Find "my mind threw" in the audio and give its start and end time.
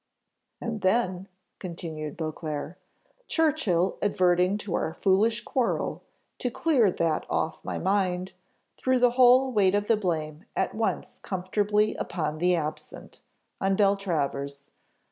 7.63-8.97